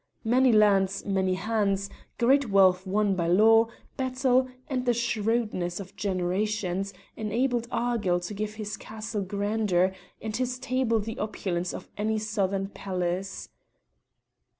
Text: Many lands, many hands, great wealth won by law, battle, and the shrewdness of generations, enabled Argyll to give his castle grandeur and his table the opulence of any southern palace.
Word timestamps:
Many 0.23 0.51
lands, 0.51 1.05
many 1.05 1.35
hands, 1.35 1.87
great 2.17 2.49
wealth 2.49 2.87
won 2.87 3.13
by 3.15 3.27
law, 3.27 3.67
battle, 3.97 4.47
and 4.67 4.83
the 4.87 4.95
shrewdness 4.95 5.79
of 5.79 5.95
generations, 5.95 6.91
enabled 7.15 7.67
Argyll 7.69 8.19
to 8.21 8.33
give 8.33 8.55
his 8.55 8.77
castle 8.77 9.21
grandeur 9.21 9.93
and 10.19 10.35
his 10.35 10.57
table 10.57 10.99
the 10.99 11.19
opulence 11.19 11.71
of 11.71 11.87
any 11.97 12.17
southern 12.17 12.69
palace. 12.69 13.49